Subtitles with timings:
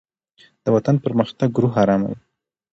[0.65, 2.17] دوطن پرمختګ روح آراموي